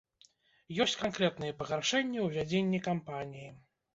[0.85, 3.49] Ёсць канкрэтныя пагаршэнні ў вядзенні кампаніі.